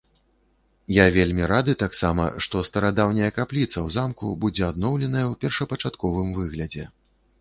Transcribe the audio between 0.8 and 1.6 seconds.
Я вельмі